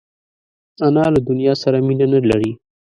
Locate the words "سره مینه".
1.61-2.05